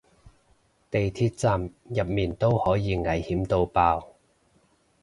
[0.89, 4.15] 地鐵站入面都可以危險到爆